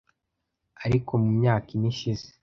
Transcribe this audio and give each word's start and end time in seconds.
ariko 0.85 1.11
mu 1.21 1.29
myaka 1.39 1.67
ine 1.75 1.87
ishize 1.93 2.27